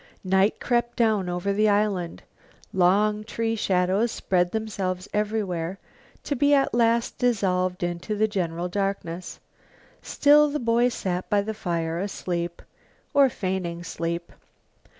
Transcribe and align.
Night 0.23 0.59
crept 0.59 0.97
down 0.97 1.29
over 1.29 1.53
the 1.53 1.69
island. 1.69 2.23
Long 2.73 3.23
tree 3.23 3.55
shadows 3.55 4.11
spread 4.11 4.49
themselves 4.49 5.07
everywhere, 5.13 5.77
to 6.23 6.35
be 6.35 6.55
at 6.55 6.73
last 6.73 7.19
dissolved 7.19 7.83
into 7.83 8.17
the 8.17 8.27
general 8.27 8.67
darkness. 8.67 9.39
Still 10.01 10.49
the 10.49 10.59
boy 10.59 10.89
sat 10.89 11.29
by 11.29 11.43
the 11.43 11.53
fire, 11.53 11.99
asleep, 11.99 12.63
or 13.13 13.29
feigning 13.29 13.83
sleep. 13.83 14.31